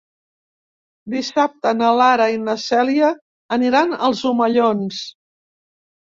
Dissabte 1.15 1.73
na 1.81 1.89
Lara 1.99 2.25
i 2.35 2.39
na 2.45 2.55
Cèlia 2.63 3.09
aniran 3.57 3.93
als 4.07 4.23
Omellons. 4.31 5.03